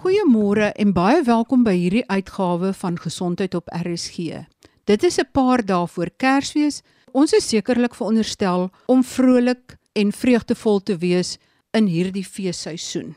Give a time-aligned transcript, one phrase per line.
[0.00, 4.46] Goeiemôre en baie welkom by hierdie uitgawe van Gesondheid op RSG.
[4.88, 6.80] Dit is 'n paar dae voor Kersfees.
[7.12, 11.36] Ons is sekerlik veronderstel om vrolik en vreugdevol te wees
[11.70, 13.14] in hierdie feesseisoen.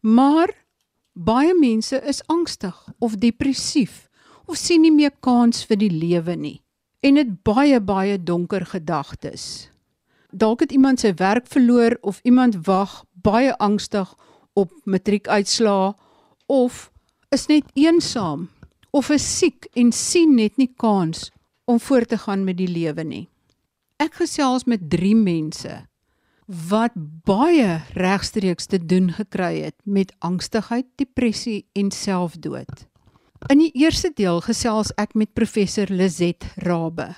[0.00, 0.50] Maar
[1.12, 4.08] baie mense is angstig of depressief
[4.46, 6.62] of sien nie meer kans vir die lewe nie
[7.00, 9.70] en het baie baie donker gedagtes.
[10.30, 14.16] Dalk het iemand sy werk verloor of iemand wag baie angstig
[14.56, 15.94] op matriekuitslae
[16.46, 16.90] of
[17.34, 18.48] is net eensaam
[18.96, 21.28] of is siek en sien net nie kans
[21.68, 23.26] om voort te gaan met die lewe nie.
[24.00, 25.82] Ek gesels met 3 mense
[26.46, 26.94] wat
[27.26, 32.86] baie regstreeks te doen gekry het met angstigheid, depressie en selfdood.
[33.50, 37.10] In die eerste deel gesels ek met professor Lizet Rabbe.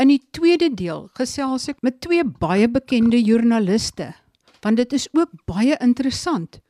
[0.00, 4.12] In die tweede deel gesels ek met twee baie bekende joernaliste,
[4.60, 6.60] want dit is ook baie interessant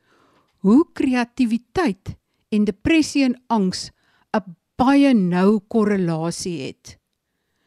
[0.61, 2.15] hoe kreatiwiteit
[2.53, 3.89] en depressie en angs
[4.33, 6.97] 'n baie nou korrelasie het.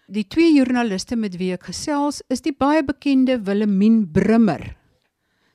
[0.06, 4.77] Die twee joernaliste met wie ek gesels is die baie bekende Willemien Brimmer.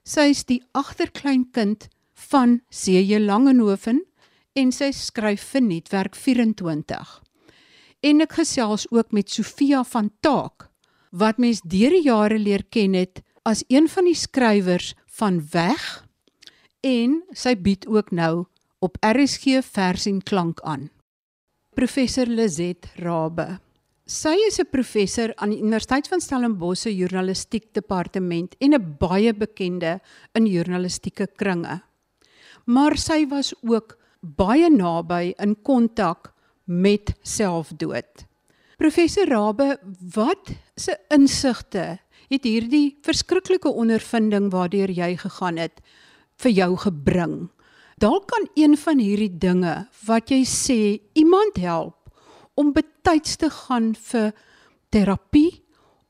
[0.03, 1.88] Sy is die agterkleinkind
[2.30, 3.19] van C.J.
[3.19, 4.02] Langehoven
[4.55, 7.21] en sy skryf vir Netwerk 24.
[8.02, 10.69] En ek gesels ook met Sofia van Taak
[11.11, 16.08] wat mens deur die jare leer ken het as een van die skrywers van Weg
[16.81, 18.45] en sy bied ook nou
[18.80, 20.89] op RSG vers en klank aan.
[21.75, 23.59] Professor Lizet Rabbe
[24.09, 29.33] Sy is 'n professor aan die Universiteit van Stellenbosch se journalistiek departement en 'n baie
[29.33, 29.99] bekende
[30.33, 31.83] in journalistieke kringe.
[32.66, 36.33] Maar sy was ook baie naby in kontak
[36.66, 38.25] met selfdood.
[38.77, 39.77] Professor Rabe,
[40.16, 41.99] wat se insigte
[42.30, 45.81] het hierdie verskriklike ondervinding waardeur jy gegaan het
[46.44, 47.50] vir jou gebring?
[48.00, 49.73] Dalk kan een van hierdie dinge
[50.08, 50.80] wat jy sê
[51.20, 51.95] iemand help
[52.59, 54.32] om betyds te gaan vir
[54.92, 55.64] terapie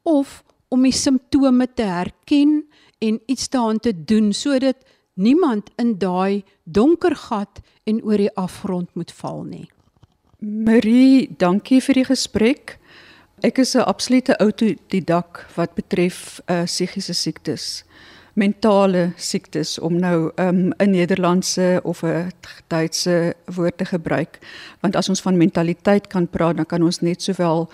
[0.05, 2.61] of om die simptome te herken
[3.01, 4.77] en iets daaraan te doen sodat
[5.19, 9.67] niemand in daai donker gat en oor die afgrond moet val nie.
[10.39, 12.77] Marie, dankie vir die gesprek.
[13.43, 17.83] Ek is 'n absolute autodidak wat betref uh psigiese siektes
[18.39, 22.31] mentale siektes om nou um, 'n Nederlandse of 'n
[22.67, 24.39] Duitse woord te gebruik.
[24.79, 27.69] Want as ons van mentaliteit kan praat dan kan ons net sowel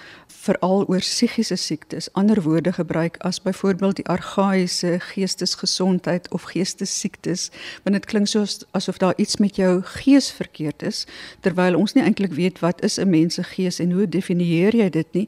[0.45, 7.49] veral oor psigiese siektes ander woorde gebruik as byvoorbeeld die argaïese geestesgesondheid of geestesiektes
[7.83, 11.05] want dit klink soos asof daar iets met jou gees verkeerd is
[11.45, 14.89] terwyl ons nie eintlik weet wat is 'n mens se gees en hoe definieer jy
[14.89, 15.27] dit nie.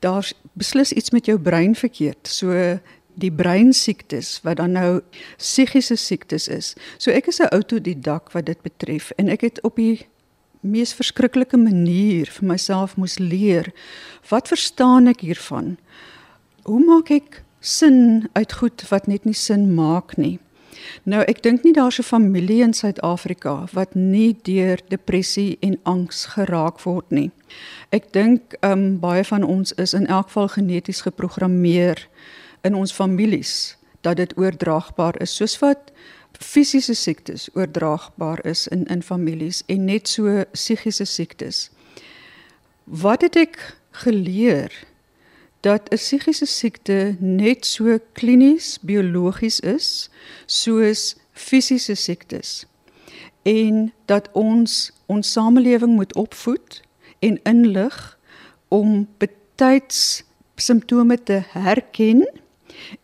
[0.00, 2.28] Daar's beslis iets met jou brein verkeerd.
[2.28, 2.78] So
[3.14, 5.00] die breinsiektes wat dan nou
[5.36, 6.74] psigiese siektes is.
[6.98, 10.06] So ek is 'n autodidak wat dit betref en ek het op die
[10.60, 13.72] mees verskriklike manier vir myself moes leer
[14.30, 15.76] wat verstaan ek hiervan?
[16.64, 20.38] Hoe maak ek sin uit goed wat net nie sin maak nie?
[21.04, 26.24] Nou ek dink nie daar's 'n familie in Suid-Afrika wat nie deur depressie en angs
[26.36, 27.30] geraak word nie.
[27.90, 32.08] Ek dink ehm um, baie van ons is in elk geval geneties geprogrammeer
[32.64, 35.36] in ons families dat dit oordraagbaar is.
[35.36, 35.92] Soos wat
[36.40, 41.70] fisiese siektes oordraagbaar is in in families en net so psigiese siektes.
[42.84, 44.72] Wat het ek geleer?
[45.60, 50.10] Dat 'n psigiese siekte net so klinies biologies is
[50.46, 52.66] soos fisiese siektes.
[53.42, 56.82] En dat ons ons samelewing moet opvoed
[57.18, 58.18] en inlig
[58.68, 60.24] om betyds
[60.56, 62.28] simptome te herken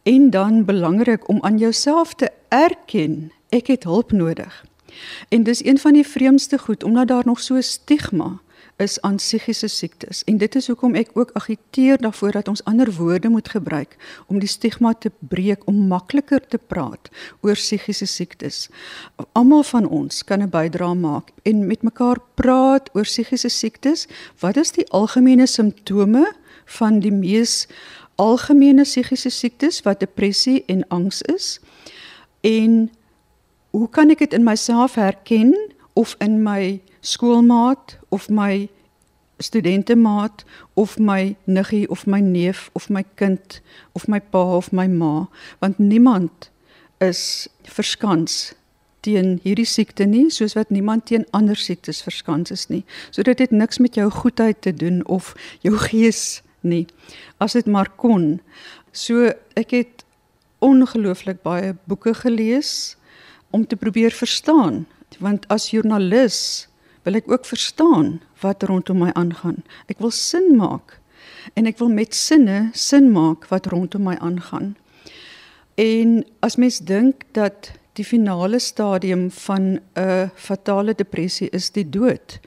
[0.03, 4.65] En dan belangrik om aan jouself te erken, ek het hulp nodig.
[5.29, 8.41] En dis een van die vreemdste goed omdat daar nog so stigma
[8.81, 10.25] is aan psigiese siektes.
[10.25, 14.39] En dit is hoekom ek ook agiteer daarvoor dat ons ander woorde moet gebruik om
[14.41, 17.11] die stigma te breek om makliker te praat
[17.41, 18.69] oor psigiese siektes.
[19.33, 24.07] Almal van ons kan 'n bydrae maak en met mekaar praat oor psigiese siektes.
[24.41, 26.33] Wat is die algemene simptome
[26.65, 27.67] van die mees
[28.21, 31.59] algemene psigiese siektes wat depressie en angs is.
[32.45, 32.91] En
[33.71, 35.55] hoe kan ek dit in myself herken
[35.97, 38.69] of in my skoolmaat of my
[39.41, 40.45] studentemaat
[40.75, 43.61] of my niggie of my neef of my kind
[43.97, 45.29] of my pa of my ma
[45.59, 46.51] want niemand
[47.01, 48.53] is verskans
[49.01, 52.85] teen hierdie siekte nie soos wat niemand teen ander siektes verskans is nie.
[53.11, 55.33] So dit het niks met jou goedheid te doen of
[55.65, 56.87] jou gees nie
[57.39, 58.41] as dit maar kon.
[58.93, 60.05] So ek het
[60.61, 62.97] ongelooflik baie boeke gelees
[63.51, 64.87] om te probeer verstaan
[65.19, 66.69] Want as joernalis
[67.03, 69.63] wil ek ook verstaan wat rondom my aangaan.
[69.91, 70.99] Ek wil sin maak
[71.57, 74.77] en ek wil met sinne sin maak wat rondom my aangaan.
[75.81, 82.41] En as mens dink dat die finale stadium van 'n fatale depressie is die dood.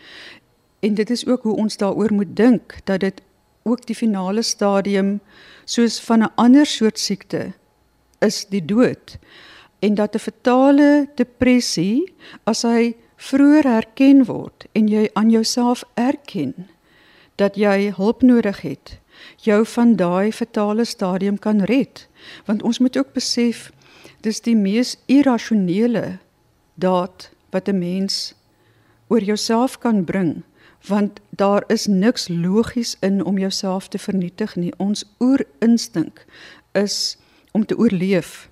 [0.80, 3.22] En dit is ook hoe ons daaroor moet dink dat dit
[3.64, 5.20] ook die finale stadium
[5.66, 7.54] soos van 'n ander soort siekte
[8.20, 9.18] is die dood.
[9.80, 12.14] En dat 'n fatale depressie
[12.44, 16.68] as hy vroeër herken word en jy aan jouself erken
[17.36, 19.00] dat jy hulp nodig het,
[19.38, 22.08] jou van daai fatale stadium kan red.
[22.46, 23.72] Want ons moet ook besef
[24.22, 26.20] dis die mees irrasionele
[26.76, 28.34] daad wat 'n mens
[29.08, 30.44] oor jouself kan bring
[30.88, 34.74] want daar is niks logies in om jouself te vernietig nie.
[34.78, 36.26] Ons oerinstink
[36.72, 37.18] is
[37.52, 38.50] om te oorleef.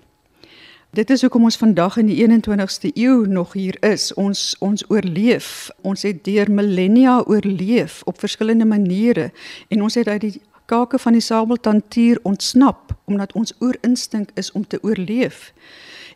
[0.92, 4.14] Dit is hoekom ons vandag in die 21ste eeu nog hier is.
[4.14, 5.70] Ons ons oorleef.
[5.80, 9.30] Ons het deur millennia oorleef op verskillende maniere.
[9.68, 14.66] En ons het uit die kake van die sabeltandtier ontsnap omdat ons oerinstink is om
[14.66, 15.52] te oorleef.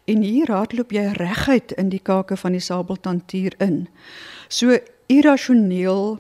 [0.05, 3.89] En hier raadloop jy reguit in die kake van die sabeltandtier in.
[4.49, 6.19] So irrasioneel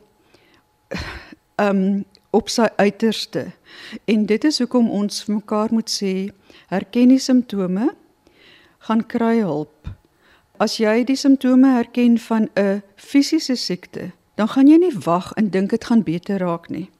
[1.56, 2.04] um
[2.36, 3.46] op sy uiterste.
[4.04, 6.28] En dit is hoekom ons vir mekaar moet sê,
[6.68, 7.94] herken die simptome,
[8.88, 9.88] gaan kry hulp.
[10.60, 15.50] As jy die simptome herken van 'n fisiese siekte, dan gaan jy nie wag en
[15.50, 16.90] dink dit gaan beter raak nie.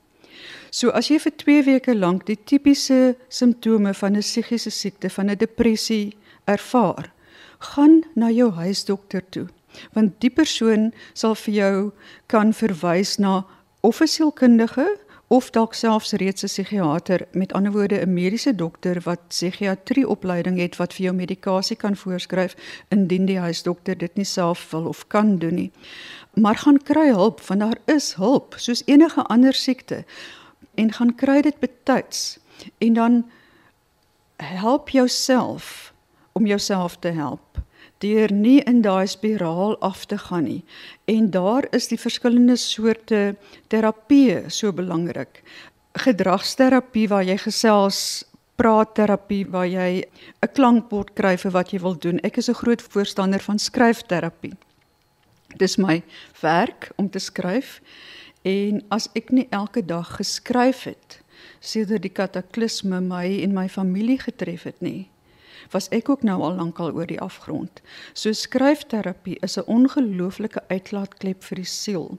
[0.70, 5.30] So as jy vir 2 weke lank die tipiese simptome van 'n psigiese siekte, van
[5.30, 7.12] 'n depressie ervaar,
[7.58, 9.46] gaan na jou huisdokter toe,
[9.92, 11.92] want die persoon sal vir jou
[12.26, 13.44] kan verwys na
[13.80, 14.86] of 'n sielkundige
[15.28, 20.58] of dalk selfs reeds 'n psigiater, met ander woorde 'n mediese dokter wat psigiatrie opleiding
[20.58, 22.54] het wat vir jou medikasie kan voorskryf
[22.88, 25.70] indien die huisdokter dit nie self wil of kan doen nie.
[26.34, 30.04] Maar gaan kry hulp want daar is hulp soos enige ander siekte.
[30.74, 32.38] En gaan kry dit betyds.
[32.78, 33.30] En dan
[34.36, 35.92] help jouself
[36.32, 37.58] om jouself te help
[37.98, 40.62] deur nie in daai spiraal af te gaan nie.
[41.04, 43.36] En daar is die verskillende soorte
[43.68, 45.42] terapie so belangrik.
[45.92, 48.24] Gedragsterapie waar jy gesels
[48.56, 50.04] praatterapie waar jy
[50.42, 52.20] 'n klankbord kry vir wat jy wil doen.
[52.20, 54.56] Ek is 'n groot voorstander van skryfterapie.
[55.56, 56.02] Dis my
[56.40, 57.80] werk om te skryf
[58.46, 61.20] En as ek nie elke dag geskryf het
[61.58, 65.08] sedert die kataklisme my en my familie getref het nie,
[65.70, 67.82] was ek ook nou al lankal oor die afgrond.
[68.12, 72.18] So skryfterapie is 'n ongelooflike uitlaatklep vir die siel.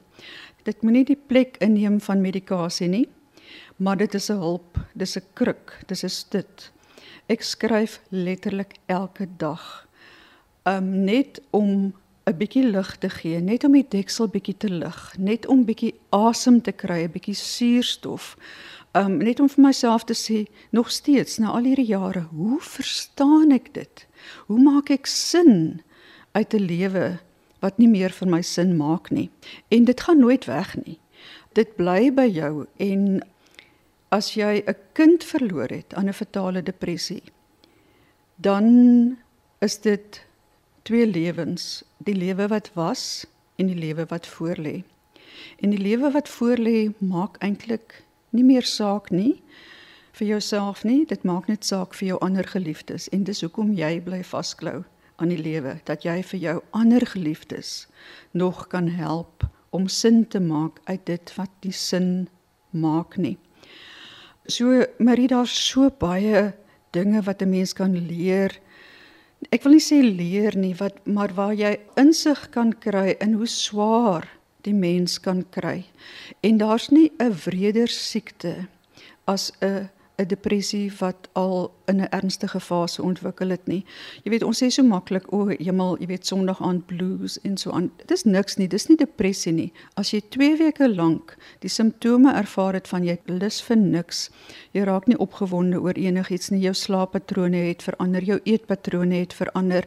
[0.63, 3.07] Dit moenie die plek inneem van medikasie nie,
[3.77, 6.71] maar dit is 'n hulp, dis 'n kruk, dis 'n stut.
[7.29, 9.87] Ek skryf letterlik elke dag.
[10.65, 11.93] Um net om
[12.27, 15.93] 'n bietjie lig te gee, net om die deksel bietjie te lig, net om bietjie
[16.09, 18.35] asem te kry, 'n bietjie suurstof.
[18.95, 23.51] Um net om vir myself te sê nog steeds na al hierdie jare, hoe verstaan
[23.51, 24.05] ek dit?
[24.47, 25.81] Hoe maak ek sin
[26.31, 27.19] uit 'n lewe
[27.59, 29.29] wat nie meer vir my sin maak nie?
[29.69, 30.99] En dit gaan nooit weg nie.
[31.53, 33.21] Dit bly by jou en
[34.09, 37.23] as jy 'n kind verloor het aan 'n fatale depressie,
[38.35, 39.17] dan
[39.59, 40.21] is dit
[40.83, 43.25] twee lewens, die lewe wat was
[43.55, 44.83] en die lewe wat voorlê.
[45.59, 49.41] En die lewe wat voorlê maak eintlik nie meer saak nie
[50.17, 53.07] vir jouself nie, dit maak net saak vir jou ander geliefdes.
[53.13, 54.81] En dis hoekom jy bly vasklou
[55.21, 55.77] aan die lewe.
[55.85, 57.87] Dat jy vir jou ander geliefdes
[58.33, 62.29] nog kan help om sin te maak uit dit wat die sin
[62.71, 63.37] maak nie.
[64.47, 66.53] So Marie daar's so baie
[66.95, 68.59] dinge wat 'n mens kan leer.
[69.51, 73.47] Ek wil nie sê leer nie wat maar waar jy insig kan kry in hoe
[73.47, 74.36] swaar
[74.67, 75.85] die mens kan kry
[76.43, 78.67] en daar's nie 'n wreder siekte
[79.25, 83.85] as 'n 'n depressie wat al in 'n ernstige fase ontwikkel het nie.
[84.23, 87.71] Jy weet ons sê so maklik o, hemel, jy weet Sondag aand blues en so
[87.71, 87.91] aan.
[87.97, 89.71] Dit is niks nie, dis nie depressie nie.
[89.93, 94.29] As jy 2 weke lank die simptome ervaar het van jy lus vir niks,
[94.71, 99.85] jy raak nie opgewonde oor enigiets nie, jou slaappatrone het verander, jou eetpatrone het verander.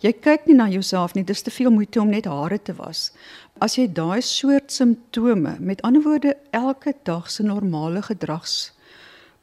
[0.00, 3.12] Jy kyk nie na jouself nie, dis te veel moeite om net hare te was.
[3.58, 8.70] As jy daai soort simptome, met ander woorde elke dag se normale gedrags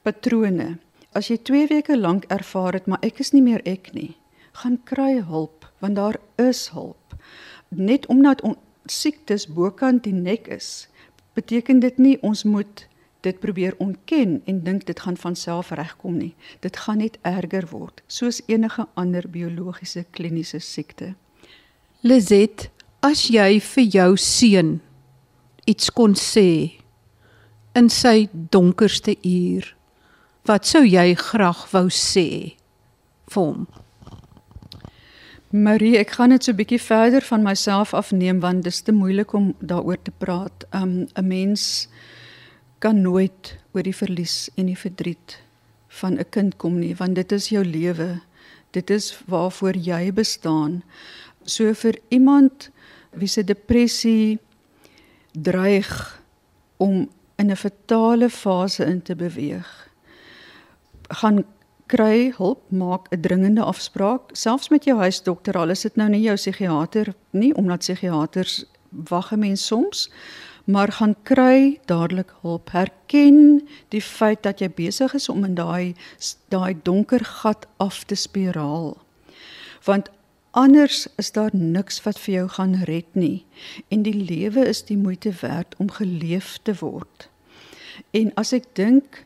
[0.07, 0.77] patrone.
[1.11, 4.13] As jy 2 weke lank ervaar het maar ek is nie meer ek nie,
[4.61, 7.15] gaan kry hulp want daar is hulp.
[7.75, 10.87] Net omdat ons siektes bokant die nek is,
[11.35, 12.85] beteken dit nie ons moet
[13.25, 16.35] dit probeer ontken en dink dit gaan van self regkom nie.
[16.63, 21.15] Dit gaan net erger word, soos enige ander biologiese kliniese siekte.
[22.05, 22.69] Lizet,
[23.05, 24.69] as jy vir jou seun
[25.69, 26.73] iets kon sê
[27.77, 29.67] in sy donkerste uur,
[30.49, 32.55] wat sou jy graag wou sê
[33.29, 33.65] vir hom?
[35.53, 38.91] Marie, ek gaan dit so 'n bietjie verder van myself afneem want dit is te
[38.91, 40.65] moeilik om daaroor te praat.
[40.73, 41.87] Um 'n mens
[42.79, 45.41] kan nooit oor die verlies en die verdriet
[45.87, 48.21] van 'n kind kom nie, want dit is jou lewe.
[48.71, 50.83] Dit is waarvoor jy bestaan.
[51.45, 52.69] So vir iemand
[53.15, 54.39] wie se depressie
[55.31, 56.21] dreig
[56.77, 59.89] om in 'n fatale fase in te beweeg,
[61.09, 61.45] gaan
[61.85, 66.21] kry hulp, maak 'n dringende afspraak, selfs met jou huisdokter, al is dit nou nie
[66.21, 70.09] jou psigiater nie, omdat psigiaters wag 'n mens soms,
[70.65, 72.69] maar gaan kry dadelik hulp.
[72.71, 75.95] Herken die feit dat jy besig is om in daai
[76.49, 78.97] daai donker gat af te spiraal.
[79.85, 80.09] Want
[80.55, 83.45] anders is daar niks wat vir jou gaan red nie
[83.93, 87.29] en die lewe is die moeite werd om geleef te word.
[88.15, 89.25] En as ek dink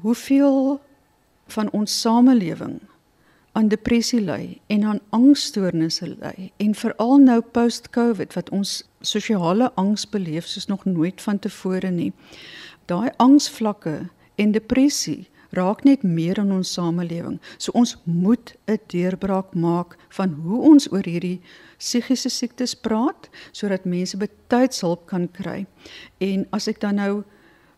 [0.00, 0.80] hoeveel
[1.52, 2.80] van ons samelewing
[3.52, 10.08] aan depressie ly en aan angsstoornisse ly en veral nou post-covid wat ons sosiale angs
[10.08, 12.12] beleef soos nog nooit vantevore nie.
[12.86, 17.38] Daai angsvlakke en depressie raak net meer in ons samelewing.
[17.58, 21.40] So ons moet 'n deurbraak maak van hoe ons oor hierdie
[21.78, 25.66] psigiese siektes praat sodat mense betyds hulp kan kry.
[26.20, 27.24] En as ek dan nou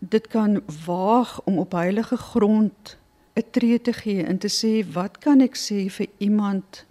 [0.01, 2.97] dit kan waag om op heilige grond
[3.37, 6.85] 'n tree te gee en te sê wat kan ek sê vir iemand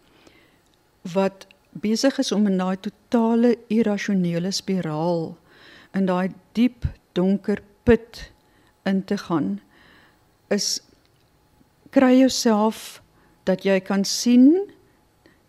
[1.13, 5.37] wat besig is om in daai totale irrasionele spiraal
[5.93, 8.31] in daai diep donker put
[8.85, 9.59] in te gaan
[10.49, 10.81] is
[11.89, 13.01] kry jouself
[13.43, 14.69] dat jy kan sien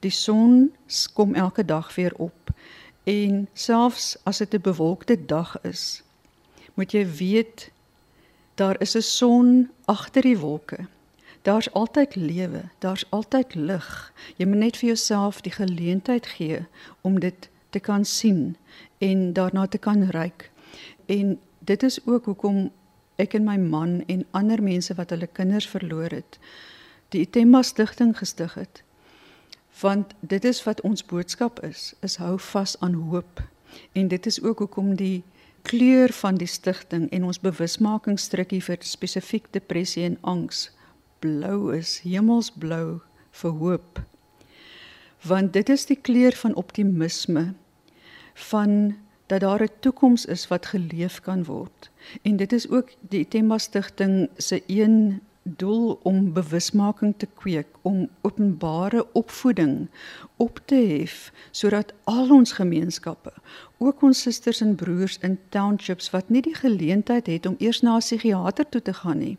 [0.01, 0.73] die son
[1.15, 2.55] kom elke dag weer op
[3.05, 6.03] en selfs as dit 'n bewolkte dag is
[6.75, 7.71] moet jy weet
[8.61, 10.79] Daar is 'n son agter die wolke.
[11.43, 14.13] Daar's altyd lewe, daar's altyd lig.
[14.37, 16.67] Jy moet net vir jouself die geleentheid gee
[17.01, 18.57] om dit te kan sien
[18.99, 20.51] en daarna te kan ruik.
[21.07, 22.71] En dit is ook hoekom
[23.21, 26.39] ek en my man en ander mense wat hulle kinders verloor het,
[27.15, 28.83] die Itemba stigting gestig het.
[29.81, 33.43] Want dit is wat ons boodskap is, is hou vas aan hoop.
[33.93, 35.23] En dit is ook hoekom die
[35.63, 40.71] kleur van die stigting en ons bewusmakingsstrukkie vir spesifiek depressie en angs
[41.21, 43.01] blou is, hemelsblou
[43.43, 44.01] vir hoop.
[45.29, 47.53] Want dit is die kleur van optimisme
[48.51, 48.97] van
[49.31, 51.91] dat daar 'n toekoms is wat geleef kan word.
[52.23, 58.09] En dit is ook die Temba stigting se een doel om bewusmaking te kweek, om
[58.21, 59.89] openbare opvoeding
[60.37, 63.33] op te hef sodat al ons gemeenskappe,
[63.79, 67.95] ook ons susters en broers in townships wat nie die geleentheid het om eers na
[67.97, 69.39] 'n psigiater toe te gaan nie,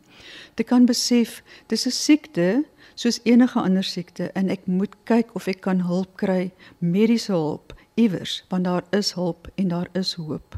[0.53, 5.48] te kan besef dis 'n siekte soos enige ander siekte en ek moet kyk of
[5.48, 10.58] ek kan hulp kry, mediese hulp iewers, want daar is hulp en daar is hoop.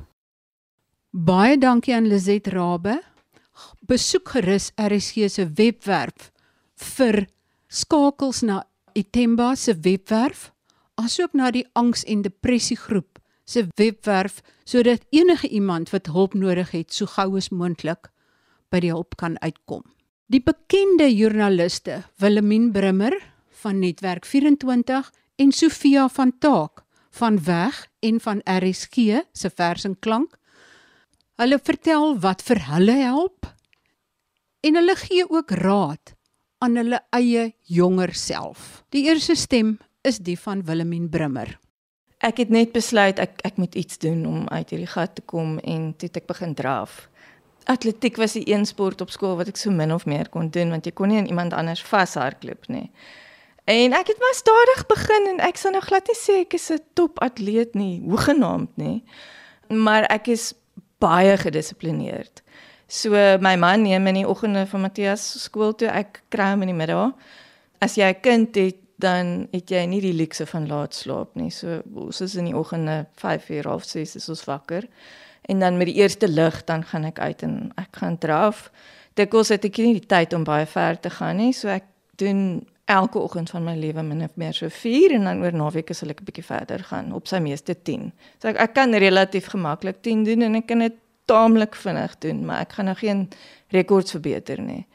[1.12, 3.02] Baie dankie aan Lizet Rabbe
[3.86, 6.32] besoek gerus RSG se webwerf
[6.96, 7.26] vir
[7.68, 8.64] skakels na
[8.98, 10.52] Itemba se webwerf
[11.02, 16.72] asook na die angs en depressie groep se webwerf sodat enige iemand wat hulp nodig
[16.72, 18.10] het so gou as moontlik
[18.72, 19.84] by die hulp kan uitkom.
[20.32, 23.14] Die bekende joernaliste Willemien Brimmer
[23.62, 26.84] van Netwerk 24 en Sofia van Taak
[27.20, 30.38] van Weg en van RSG se vers en klank
[31.42, 33.48] Hulle vertel wat vir hulle help
[34.64, 36.14] en hulle gee ook raad
[36.64, 38.84] aan hulle eie jonger self.
[38.94, 41.58] Die eerste stem is die van Willemien Brimmer.
[42.24, 45.58] Ek het net besluit ek ek moet iets doen om uit hierdie gat te kom
[45.66, 47.10] en toe ek begin draf.
[47.66, 50.70] Atletiek was die een sport op skool wat ek so min of meer kon doen
[50.70, 52.92] want jy kon nie aan iemand anders vashardloop nie.
[53.64, 56.72] En ek het maar stadig begin en ek sou nou glad nie sê ek is
[56.72, 59.04] 'n topatleet nie, hoegenaamd nie.
[59.68, 60.54] Maar ek is
[61.00, 62.44] baie gedissiplineerd.
[62.88, 66.68] So my man neem in die oggende van Matthias skool toe, ek kry hom in
[66.68, 67.14] die middag.
[67.80, 71.50] As jy 'n kind het, dan het jy nie die luukse van laat slaap nie.
[71.50, 74.88] So ons is in die oggende 5:30 of 6 is ons wakker.
[75.42, 78.72] En dan met die eerste lig dan gaan ek uit en ek gaan draf.
[79.14, 81.84] Dikwels het ek nie die tyd om baie ver te gaan nie, so ek
[82.16, 85.94] doen elke oggend van my lewe min of meer so 4 en dan oor naweke
[85.94, 88.12] sal ek 'n bietjie verder gaan, op sy meeste 10.
[88.42, 90.94] So ek ek kan relatief gemaklik 10 doen en ek kan dit
[91.26, 93.30] taamlik vinnig doen, maar ek gaan nou geen
[93.72, 94.86] rekords verbeter nie.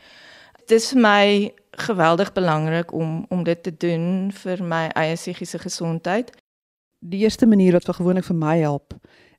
[0.67, 5.59] Dit is vir my geweldig belangrik om om dit te doen vir my eie psigiese
[5.59, 6.33] gesondheid.
[7.00, 8.95] die eerste manier wat vir gewoonlik vir my help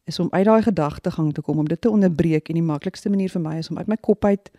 [0.07, 3.29] is om uit daai gedagtegang te kom om dit te onderbreek en die maklikste manier
[3.29, 4.51] vir my is om uit my kop uit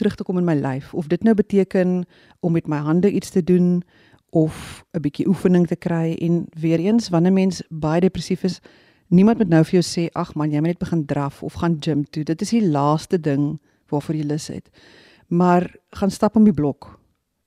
[0.00, 2.04] terug te kom in my lyf of dit nou beteken
[2.40, 3.82] om met my hande iets te doen
[4.30, 8.60] of 'n bietjie oefening te kry en weer eens wanneer mens baie depressief is
[9.08, 11.76] niemand moet nou vir jou sê ag man jy moet net begin draf of gaan
[11.80, 14.70] gym toe dit is die laaste ding waarvoor jy lus het
[15.28, 16.98] maar gaan stap om die blok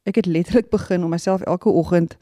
[0.03, 2.17] ek het letterlik begin om myself elke oggend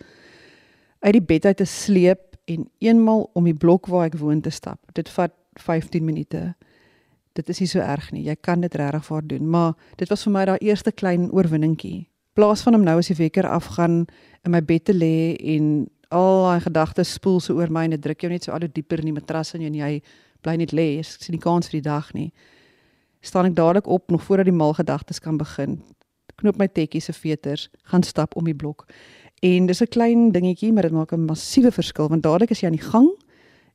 [1.02, 4.54] uit die bed uit te sleep en eenmal om die blok waar ek woon te
[4.54, 4.80] stap.
[4.98, 6.54] Dit vat 15 minute.
[7.34, 8.26] Dit is nie so erg nie.
[8.28, 12.10] Jy kan dit regtig vaar doen, maar dit was vir my daai eerste klein oorwinningkie.
[12.36, 14.06] Plaas van om nou as die wekker afgaan
[14.46, 18.04] in my bed te lê en al daai gedagtes spoel so oor my en dit
[18.04, 19.94] druk jou net so al hoe dieper in die matras en jy
[20.44, 21.00] bly net lê.
[21.00, 22.32] Ek sien die kans vir die dag nie.
[23.24, 25.80] Staan ek dadelik op nog voordat die mal gedagtes kan begin.
[26.42, 28.88] Knoop my tekkies se veters, gaan stap om die blok.
[29.42, 32.68] En dis 'n klein dingetjie, maar dit maak 'n massiewe verskil want dadelik is jy
[32.68, 33.10] aan die gang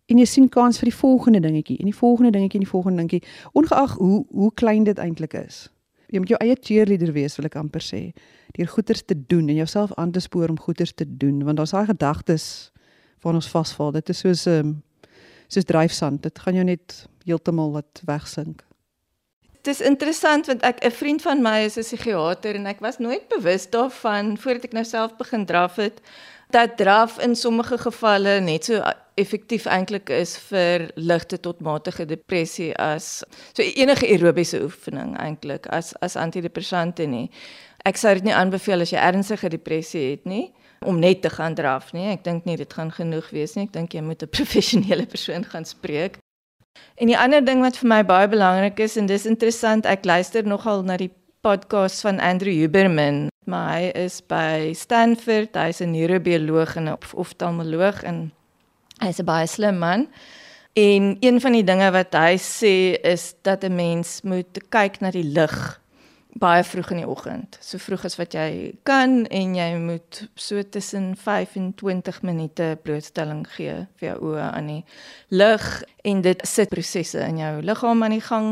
[0.06, 3.02] en jy sien kans vir die volgende dingetjie en die volgende dingetjie en die volgende
[3.02, 5.66] dingetjie, ongeag hoe hoe klein dit eintlik is.
[6.14, 8.12] Jy moet jou eie cheerleader wees, wil ek amper sê,
[8.54, 11.74] deur goeders te doen en jouself aan te spoor om goeders te doen want daar's
[11.74, 12.70] daai gedagtes
[13.24, 13.92] waar ons vasval.
[13.92, 14.74] Dit is soos 'n um, ehm,
[15.48, 16.22] soos dryfsand.
[16.22, 18.62] Dit gaan jou net heeltemal laat wegsink.
[19.62, 23.28] Dis interessant want ek 'n vriend van my is 'n psigiater en ek was nooit
[23.28, 26.00] bewus daarvan voordat ek nou self begin draf het
[26.50, 28.82] dat draf in sommige gevalle net so
[29.16, 35.94] effektief eintlik is vir ligte tot matige depressie as so enige aerobiese oefening eintlik as
[36.04, 37.30] as antidepressante nie.
[37.86, 40.52] Ek sou dit nie aanbeveel as jy ernstige depressie het nie
[40.84, 42.10] om net te gaan draf nie.
[42.12, 43.64] Ek dink nie dit gaan genoeg wees nie.
[43.66, 46.18] Ek dink jy moet 'n professionele persoon gaan spreek.
[47.00, 50.44] En die ander ding wat vir my baie belangrik is en dis interessant, ek luister
[50.44, 56.76] nogal na die podcast van Andrew Huberman, maar hy is by Stanford, hy's 'n neurobioloog
[56.76, 58.32] en 'n oftalmoloog en
[59.00, 60.08] hy's 'n baie slim man.
[60.74, 65.10] En een van die dinge wat hy sê is dat 'n mens moet kyk na
[65.10, 65.80] die lig
[66.36, 70.60] baie vroeg in die oggend, so vroeg as wat jy kan en jy moet so
[70.62, 74.82] tussen 5 en 20 minute blootstelling gee vir jou oë aan die
[75.28, 75.66] lig
[76.04, 78.50] en dit sit prosesse in jou liggaam aan die gang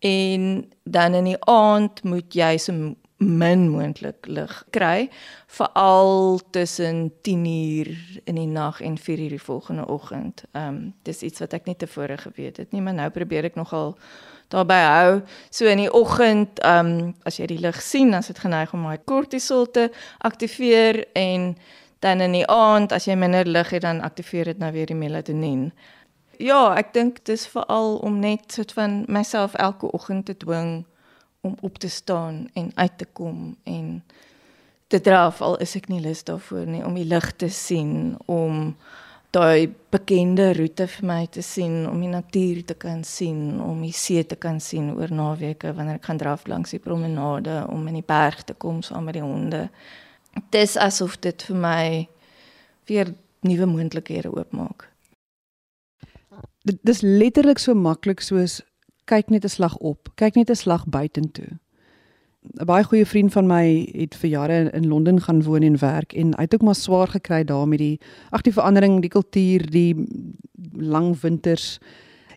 [0.00, 0.48] en
[0.84, 2.74] dan in die aand moet jy so
[3.20, 5.10] min moontlik lig kry
[5.46, 10.44] veral tussen 10 uur in die nag en 4 uur die volgende oggend.
[10.52, 13.54] Ehm um, dis iets wat ek nie tevore geweet het nie, maar nou probeer ek
[13.60, 13.96] nogal
[14.48, 15.20] daarbey hou.
[15.50, 18.72] So in die oggend, ehm um, as jy die lig sien, dan is dit geneig
[18.72, 21.56] om daai kortisol te aktiveer en
[22.00, 24.96] dan in die aand as jy minder lig het, dan aktiveer dit nou weer die
[24.96, 25.72] melatonien.
[26.40, 30.86] Ja, ek dink dis veral om net soort van myself elke oggend te dwing
[31.40, 34.02] om op te staan en uit te kom en
[34.86, 38.74] te draf al is ek nie lus daarvoor nie om die lig te sien om
[39.30, 43.94] daai bekende roete vir my te sien om die natuur te kan sien, om die
[43.94, 48.00] see te kan sien oor naweke wanneer ek gaan draf langs die promenade om in
[48.00, 49.68] die berg te kom saam met die honde.
[50.54, 51.82] Dis asof dit vir my
[52.90, 53.14] weer
[53.46, 54.88] nuwe moontlikhede oopmaak.
[56.66, 58.60] Dit is letterlik so maklik soos
[59.10, 61.58] kyk net 'n slag op, kyk net 'n slag buitentoe.
[62.58, 66.12] 'n baie goeie vriend van my het vir jare in Londen gaan woon en werk
[66.12, 69.70] en hy het ook maar swaar gekry daar met die ag die verandering, die kultuur,
[69.70, 69.94] die
[70.72, 71.78] lang winters.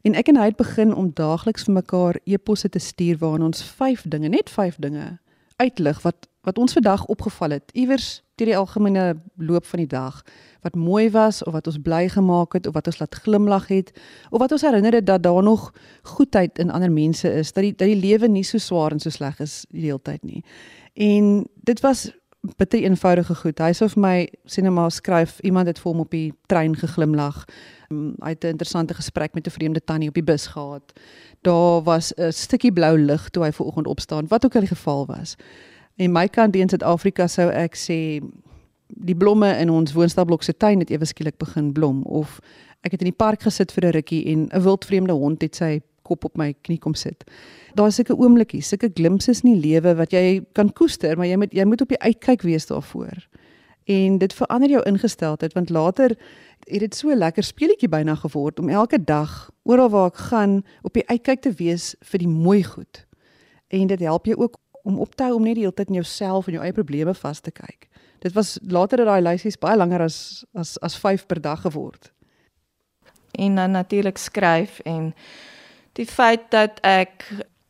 [0.01, 3.63] En ek en hy het begin om daagliks vir mekaar eposse te stuur waarin ons
[3.63, 5.19] vyf dinge, net vyf dinge
[5.55, 10.23] uitlig wat wat ons vandag opgeval het iewers deur die algemene loop van die dag
[10.63, 13.91] wat mooi was of wat ons bly gemaak het of wat ons laat glimlag het
[14.29, 15.71] of wat ons herinner het dat daar nog
[16.15, 19.09] goedheid in ander mense is dat die dat die lewe nie so swaar en so
[19.09, 20.43] sleg is die hele tyd nie.
[20.93, 22.11] En dit was
[22.57, 23.59] bitter eenvoudige goed.
[23.59, 24.15] Hy sê vir my
[24.51, 27.45] sien maar skryf iemand het vir hom op die trein geglimlag.
[27.89, 30.91] Um, hy het 'n interessante gesprek met 'n vreemde tannie op die bus gehad.
[31.41, 35.05] Daar was 'n stukkie blou lig toe hy vanoggend opstaan, wat ook al die geval
[35.05, 35.35] was.
[35.97, 37.97] En my kant in Suid-Afrika sou ek sê
[38.87, 42.39] die blomme in ons woonstelblok se tuin het ewe skielik begin blom of
[42.83, 45.81] ek het in die park gesit vir 'n rukkie en 'n wildvreemde hond het sy
[46.03, 47.23] kop op my knie kom sit.
[47.75, 51.53] Daar's sulke oomblikkies, sulke glimpses in die lewe wat jy kan koester, maar jy moet
[51.53, 53.27] jy moet op die uitkyk wees daarvoor.
[53.85, 56.15] En dit verander jou ingesteldheid want later
[56.67, 60.93] het dit so lekker speletjie byna geword om elke dag oral waar ek gaan op
[60.93, 63.05] die uitkyk te wees vir die mooi goed.
[63.67, 66.01] En dit help jou ook om op te hou om net die hele tyd in
[66.01, 67.87] jouself en jou eie probleme vas te kyk.
[68.23, 70.17] Dit was later dat daai lysies baie langer as
[70.53, 72.11] as as 5 per dag geword.
[73.31, 75.13] En dan natuurlik skryf en
[75.93, 77.25] die feit dat ek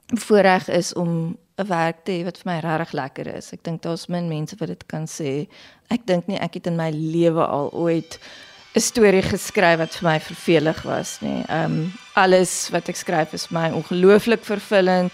[0.07, 3.53] voorreg is om 'n werk te hê wat vir my regtig lekker is.
[3.53, 5.47] Ek dink daar's min mense wat dit kan sê.
[5.89, 8.19] Ek dink nie ek het in my lewe al ooit
[8.75, 11.43] 'n storie geskryf wat vir my vervelig was nie.
[11.47, 15.13] Ehm um, alles wat ek skryf is my ongelooflik vervullend.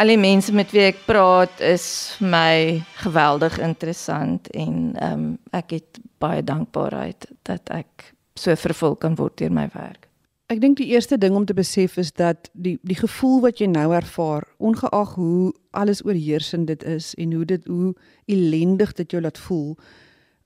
[0.00, 1.84] Al die mense met wie ek praat is
[2.16, 2.54] vir my
[3.02, 9.36] geweldig interessant en ehm um, ek het baie dankbaarheid dat ek so vervul kan word
[9.36, 10.08] deur my werk.
[10.48, 13.68] Ek dink die eerste ding om te besef is dat die die gevoel wat jy
[13.68, 17.92] nou ervaar, ongeag hoe alles oorheersend dit is en hoe dit hoe
[18.26, 19.76] ellendig dit jou laat voel,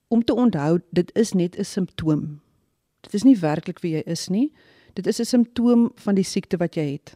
[0.07, 2.41] om te onthou dit is net 'n simptoom.
[3.01, 4.51] Dit is nie werklik wie jy is nie.
[4.93, 7.15] Dit is 'n simptoom van die siekte wat jy het.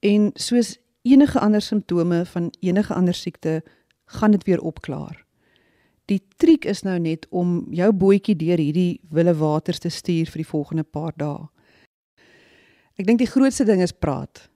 [0.00, 3.62] En soos enige ander simptome van enige ander siekte,
[4.04, 5.24] gaan dit weer opklaar.
[6.04, 10.42] Die triek is nou net om jou bootjie deur hierdie wille waters te stuur vir
[10.42, 11.46] die volgende paar dae.
[12.98, 14.48] Ek dink die grootste ding is praat.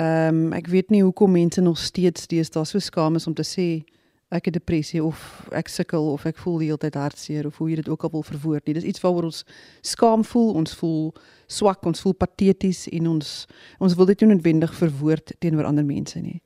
[0.00, 3.46] Ehm um, ek weet nie hoekom mense nog steeds deesdae so skaam is om te
[3.46, 3.84] sê
[4.30, 7.68] ek het depressie of ek sukkel of ek voel die hele tyd hartseer of hoe
[7.70, 8.74] jy dit ook al wil verwoord nie.
[8.74, 9.44] Dis iets waaroor ons
[9.82, 11.12] skaam voel, ons voel
[11.46, 13.34] swak, ons voel pateties en ons
[13.78, 16.40] ons wil dit nie noodwendig verwoord teenoor ander mense nie.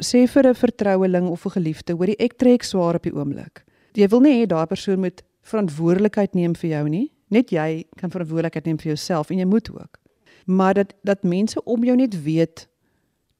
[0.00, 3.64] Sê vir 'n vertroueling of 'n geliefde, hoorie ek trek swaar op die oomblik.
[3.94, 7.12] Jy wil nie hê daai persoon moet verantwoordelikheid neem vir jou nie.
[7.30, 9.98] Net jy kan verantwoordelikheid neem vir jouself en jy moet ook.
[10.46, 12.69] Maar dat dat mense om jou net weet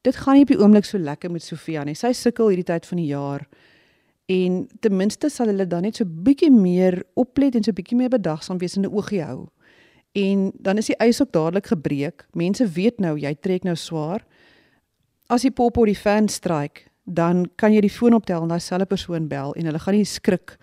[0.07, 1.97] dit gaan nie op die oomblik so lekker met Sofia nie.
[1.99, 3.45] Sy sukkel hierdie tyd van die jaar.
[4.31, 8.13] En ten minste sal hulle dan net so bietjie meer oplet en so bietjie meer
[8.13, 9.49] bedagsaam wees in 'n oogie hou.
[10.13, 12.27] En dan is die ys ook dadelik gebreek.
[12.33, 14.25] Mense weet nou jy trek nou swaar.
[15.29, 18.61] As die pop op die fan stryk, dan kan jy die foon optel en daai
[18.61, 20.59] selfe persoon bel en hulle gaan nie skrik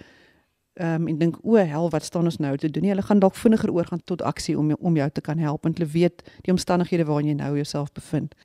[0.77, 2.89] ehm um, en dink o hel wat staan ons nou te doen nie.
[2.89, 5.91] Hulle gaan dalk vinniger oorgaan tot aksie om om jou te kan help want hulle
[5.91, 8.35] weet die omstandighede waarin jy nou jouself bevind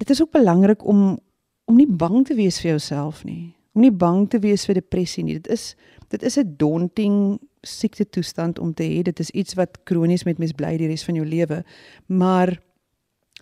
[0.00, 1.18] dit is ook belangrik om
[1.64, 3.52] om nie bang te wees vir jouself nie.
[3.76, 5.36] Om nie bang te wees vir depressie nie.
[5.38, 5.74] Dit is
[6.10, 9.02] dit is 'n daunting siekte toestand om te hê.
[9.02, 11.64] Dit is iets wat kronies met mens bly die res van jou lewe.
[12.06, 12.58] Maar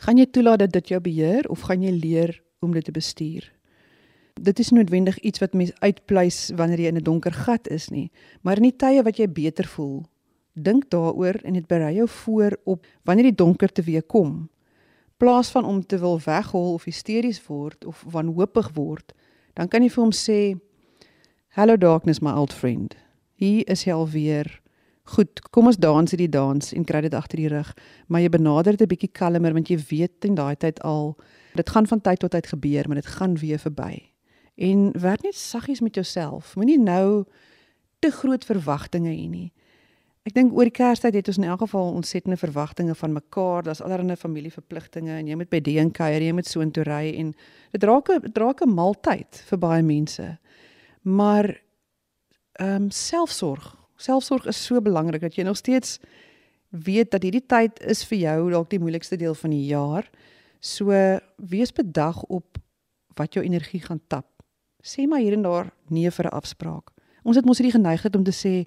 [0.03, 3.53] gaan jy toelaat dat dit jou beheer of gaan jy leer om dit te bestuur?
[4.35, 8.11] Dit is noodwendig iets wat mens uitpleis wanneer jy in 'n donker gat is nie,
[8.43, 10.07] maar in die tye wat jy beter voel,
[10.53, 14.49] dink daaroor en dit berei jou voor op wanneer die donker te weer kom
[15.19, 19.13] plaas van om te wil weghol of hysteries word of wanhoopig word,
[19.59, 20.41] dan kan jy vir hom sê
[21.59, 22.95] Hello darkness my old friend.
[23.35, 24.51] Hier is hy alweer.
[25.15, 27.73] Goed, kom ons dans hierdie dans en kry dit agter die rug,
[28.07, 31.17] maar jy benader dit 'n bietjie kalmer want jy weet in daai tyd al
[31.55, 34.13] dit gaan van tyd tot tyd gebeur, maar dit gaan weer verby.
[34.57, 36.55] En werk net saggies met jouself.
[36.57, 37.25] Moenie nou
[37.99, 39.53] te groot verwagtinge hê nie.
[40.29, 43.63] Ek dink oor die Kerstyd het ons in elk geval ontsettende verwagtinge van mekaar.
[43.65, 47.15] Daar's allerlei familieverpligtinge en jy moet by die en kuier, jy moet so intoe ry
[47.17, 47.31] en
[47.73, 50.27] dit raak 'n draak 'n maaltyd vir baie mense.
[51.03, 51.49] Maar
[52.61, 53.75] ehm um, selfsorg.
[53.97, 55.99] Selfsorg is so belangrik dat jy nog steeds
[56.69, 60.11] weet dat hierdie tyd is vir jou dalk die moeilikste deel van die jaar.
[60.61, 60.93] So
[61.37, 62.59] wees bedag op
[63.17, 64.27] wat jou energie gaan tap.
[64.83, 66.91] Sê maar hier en daar nee vir 'n afspraak.
[67.25, 68.67] Ons het mos hierdie geneigtheid om te sê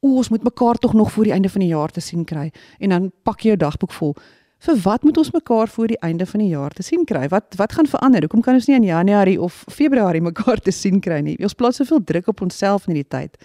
[0.00, 2.50] o, ons moet mekaar tog nog voor die einde van die jaar te sien kry
[2.78, 4.14] en dan pak jy jou dagboek vol.
[4.58, 7.28] Vir wat moet ons mekaar voor die einde van die jaar te sien kry?
[7.30, 8.26] Wat wat gaan verander?
[8.26, 11.36] Hoekom kan ons nie in Januarie of Februarie mekaar te sien kry nie?
[11.42, 13.38] Ons plaas soveel druk op onsself in hierdie tyd.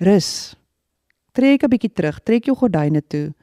[0.00, 0.56] Rus.
[1.32, 3.34] Trek 'n bietjie terug, trek jou gordyne toe.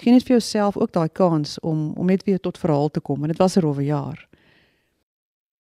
[0.00, 3.22] Geen net vir jouself ook daai kans om om net weer tot verhaal te kom.
[3.22, 4.28] En dit was 'n rowwe jaar.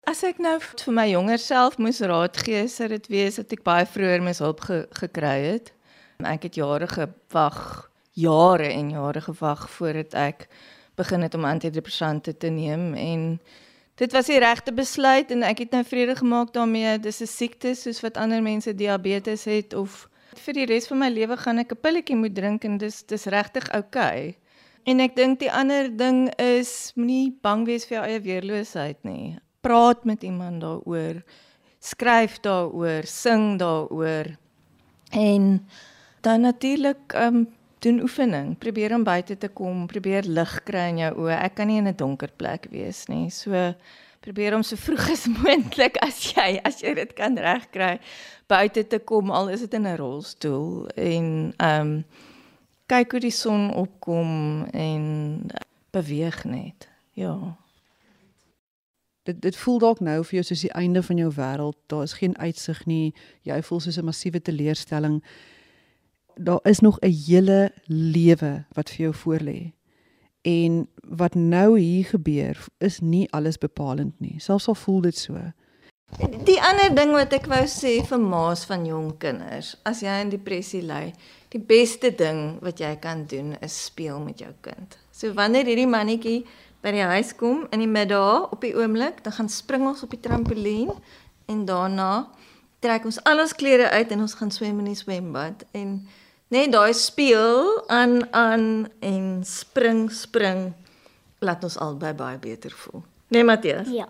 [0.05, 3.65] As ek nou vir my jonger self moes raad gee, sou dit wees dat ek
[3.65, 5.73] baie vroeër mes hulp ge gekry het.
[6.27, 10.49] Ek het jare gewag, jare en jare gewag voordat ek
[10.99, 13.39] begin het om antidepressante te neem en
[13.95, 16.99] dit was die regte besluit en ek het nou vrede gemaak daarmee.
[16.99, 21.09] Dis 'n siekte soos wat ander mense diabetes het of vir die res van my
[21.09, 24.35] lewe gaan ek 'n pilletjie moet drink en dis dis regtig oukei.
[24.35, 24.37] Okay.
[24.85, 29.39] En ek dink die ander ding is moenie bang wees vir jou eie weerloosheid nie.
[29.61, 31.23] Praat met iemand daaroor.
[31.79, 34.37] Skryf daaroor, sing daaroor.
[35.13, 35.69] En
[36.29, 37.47] dan natuurlik um
[37.79, 41.37] doen oefening, probeer om buite te kom, probeer lig kry in jou oë.
[41.47, 43.31] Ek kan nie in 'n donker plek wees nie.
[43.31, 43.75] So
[44.21, 47.99] probeer om so vroeg as moontlik as jy as jy dit kan regkry
[48.51, 52.05] buite te kom al is dit in 'n rolstoel en um
[52.87, 55.47] kyk hoe die son opkom en
[55.91, 56.89] beweeg net.
[57.13, 57.57] Ja.
[59.23, 61.77] Dit dit voel dalk nou vir jou soos die einde van jou wêreld.
[61.87, 63.15] Daar is geen uitsig nie.
[63.43, 65.23] Jy voel soos 'n massiewe teleurstelling
[66.39, 69.73] daar is nog 'n hele lewe wat vir jou voorlê.
[70.43, 74.35] En wat nou hier gebeur, is nie alles bepalend nie.
[74.39, 75.37] Selfs al voel dit so.
[76.45, 80.29] Die ander ding wat ek wou sê vir ma's van jong kinders, as jy in
[80.29, 81.13] depressie ly,
[81.49, 84.99] Die beste ding wat jy kan doen is speel met jou kind.
[85.17, 86.43] So wanneer hierdie mannetjie
[86.85, 90.13] by die huis kom in die middag op die oomblik, dan gaan spring ons op
[90.13, 90.93] die trampolien
[91.49, 92.29] en daarna
[92.85, 96.03] trek ons al ons klere uit en ons gaan swem in die swembad en
[96.55, 100.73] net daai speel aan aan en spring spring
[101.45, 103.05] laat ons albei baie beter voel.
[103.29, 103.89] Nee Matthias.
[103.93, 104.09] Ja.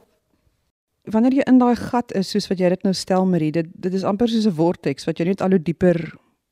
[1.09, 3.92] Wanneer jy in daai gat is soos wat jy dit nou stel Marie, dit dit
[3.94, 5.98] is amper soos 'n vortex wat jy net al hoe dieper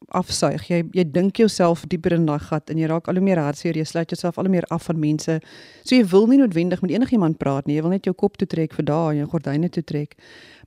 [0.09, 0.69] afsuig.
[0.69, 3.77] Jy jy dink jouself dieper in daai gat en jy raak al hoe meer hartseer,
[3.77, 5.41] jy sluit jouself al hoe meer af van mense.
[5.85, 7.77] So jy wil nie noodwendig met enigiemand praat nie.
[7.77, 10.17] Jy wil net jou kop toe trek vir dae en jou gordyne toe trek.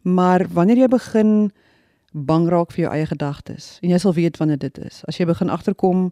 [0.04, 1.52] Maar wanneer jy begin
[2.14, 5.04] bang raak vir jou eie gedagtes en jy sal weet wanneer dit is.
[5.08, 6.12] As jy begin agterkom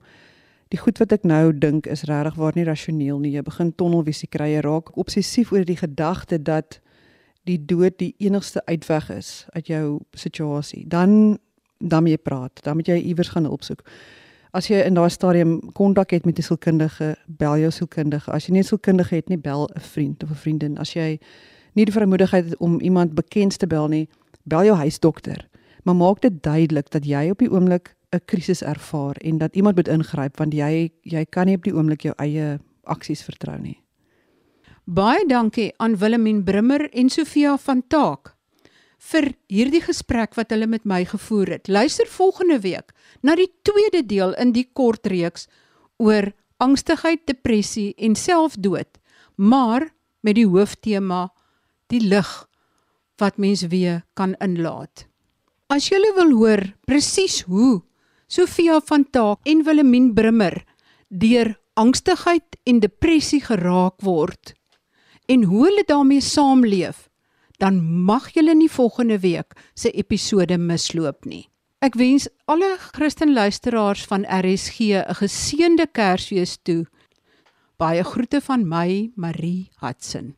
[0.70, 3.32] die goed wat ek nou dink is regtig waar nie rasioneel nie.
[3.32, 6.80] Jy begin tonnelvisie kry, jy raak obsessief oor die gedagte dat
[7.48, 10.84] die dood die enigste uitweg is uit jou situasie.
[10.88, 11.38] Dan
[11.78, 13.84] dan moet jy praat, dan moet jy iewers gaan opsoek.
[14.58, 18.32] As jy in daai stadium kontak het met 'n sielkundige, bel jou sielkundige.
[18.32, 20.78] As jy nie 'n sielkundige het nie, bel 'n vriend of 'n vriendin.
[20.78, 21.20] As jy
[21.74, 24.10] nie die vermoedigheid het om iemand bekend te bel nie,
[24.44, 25.48] bel jou huisdokter.
[25.84, 29.76] Maar maak dit duidelik dat jy op die oomblik 'n krisis ervaar en dat iemand
[29.76, 33.84] moet ingryp want jy jy kan nie op die oomblik jou eie aksies vertrou nie.
[34.86, 38.38] Baie dankie aan Willemien Brimmer en Sofia van Taak
[39.12, 41.68] vir hierdie gesprek wat hulle met my gevoer het.
[41.68, 45.48] Luister volgende week na die tweede deel in die kort reeks
[45.98, 48.98] oor angstigheid, depressie en selfdood,
[49.36, 49.90] maar
[50.22, 51.28] met die hooftema
[51.92, 52.32] die lig
[53.22, 55.06] wat mens weer kan inlaat.
[55.68, 57.82] As jy wil hoor presies hoe
[58.32, 60.62] Sofia van Taak en Willemien Brimmer
[61.12, 64.54] deur angstigheid en depressie geraak word
[65.28, 67.10] en hoe hulle daarmee saamleef,
[67.60, 71.50] dan mag julle nie volgende week se episode misloop nie.
[71.84, 76.86] Ek wens alle Christen luisteraars van RSG 'n geseënde Kersfees toe.
[77.76, 80.38] Baie groete van my, Marie Hudson.